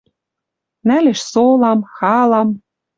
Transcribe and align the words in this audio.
Нӓлеш 0.87 1.19
солам, 1.31 1.79
халам. 1.95 2.49